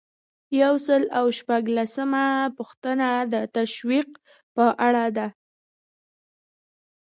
یو 0.61 0.73
سل 0.87 1.03
او 1.19 1.25
شپږلسمه 1.39 2.25
پوښتنه 2.57 3.09
د 3.33 3.35
تشویق 3.57 4.09
په 4.55 4.65
اړه 4.87 5.05
ده. 5.17 5.27